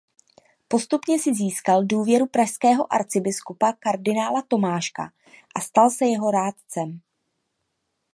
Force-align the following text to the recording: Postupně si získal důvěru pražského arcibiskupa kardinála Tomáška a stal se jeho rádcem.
Postupně 0.67 1.19
si 1.19 1.33
získal 1.35 1.85
důvěru 1.85 2.27
pražského 2.27 2.93
arcibiskupa 2.93 3.73
kardinála 3.79 4.41
Tomáška 4.47 5.11
a 5.55 5.59
stal 5.61 5.89
se 5.89 6.05
jeho 6.05 6.31
rádcem. 6.31 7.01